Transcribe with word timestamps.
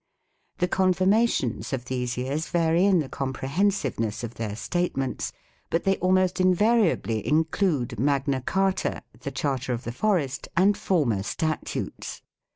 1 0.57 0.61
The 0.61 0.67
confirmations 0.67 1.73
of 1.73 1.85
these 1.85 2.17
years 2.17 2.47
vary 2.49 2.85
in 2.85 2.97
the 3.01 3.07
com 3.07 3.33
prehensiveness 3.33 4.23
of 4.23 4.33
their 4.33 4.55
statements, 4.55 5.31
but 5.69 5.83
they 5.83 5.97
almost 5.97 6.41
invariably 6.41 7.23
include 7.27 7.99
Magna 7.99 8.41
Carta, 8.41 9.03
the 9.19 9.29
Charter 9.29 9.73
of 9.73 9.83
the 9.83 9.91
Forest, 9.91 10.47
and 10.57 10.75
former 10.75 11.21
statutes. 11.21 12.23